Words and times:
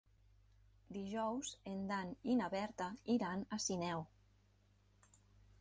Dijous 0.97 1.51
en 1.73 1.83
Dan 1.91 2.15
i 2.33 2.37
na 2.41 2.49
Berta 2.55 2.87
iran 3.19 3.47
a 3.59 3.63
Sineu. 3.67 4.07